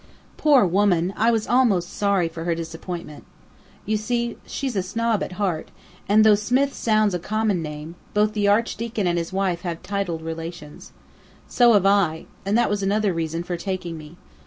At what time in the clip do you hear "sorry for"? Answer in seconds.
1.93-2.43